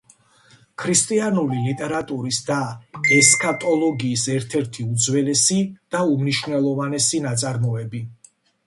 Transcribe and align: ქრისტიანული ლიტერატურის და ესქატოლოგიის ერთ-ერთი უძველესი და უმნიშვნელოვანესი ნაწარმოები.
ქრისტიანული 0.83 1.59
ლიტერატურის 1.65 2.39
და 2.47 2.57
ესქატოლოგიის 3.19 4.27
ერთ-ერთი 4.39 4.87
უძველესი 4.97 5.63
და 5.95 6.03
უმნიშვნელოვანესი 6.17 7.27
ნაწარმოები. 7.31 8.09